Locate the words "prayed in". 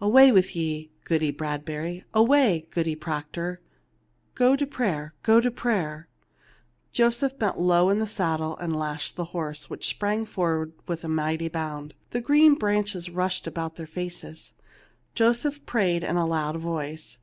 15.66-16.16